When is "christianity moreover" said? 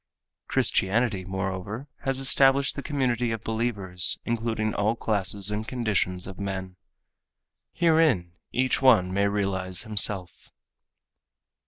0.47-1.87